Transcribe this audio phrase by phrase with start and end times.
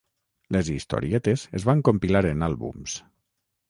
[0.55, 3.01] Les historietes es van compilar en àlbums.